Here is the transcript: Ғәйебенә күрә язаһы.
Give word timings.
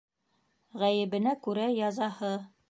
Ғәйебенә 0.83 1.35
күрә 1.49 1.69
язаһы. 1.81 2.33